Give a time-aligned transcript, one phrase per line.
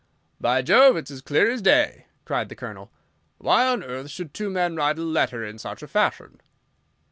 [0.39, 2.89] "By Jove, it's as clear as day!" cried the Colonel.
[3.37, 6.41] "Why on earth should two men write a letter in such a fashion?"